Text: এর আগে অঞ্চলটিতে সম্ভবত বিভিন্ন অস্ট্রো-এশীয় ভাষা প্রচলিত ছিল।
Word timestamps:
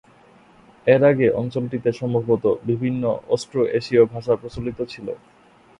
এর 0.87 1.01
আগে 1.03 1.27
অঞ্চলটিতে 1.31 1.89
সম্ভবত 1.91 2.43
বিভিন্ন 2.65 3.03
অস্ট্রো-এশীয় 3.29 4.03
ভাষা 4.05 4.33
প্রচলিত 4.35 4.79
ছিল। 4.89 5.07